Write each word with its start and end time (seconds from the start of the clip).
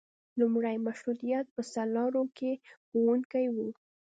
لومړي 0.39 0.75
مشروطیت 0.87 1.45
په 1.55 1.61
سرلارو 1.71 2.23
کې 2.37 2.51
ښوونکي 2.87 3.45
وو. 3.55 3.69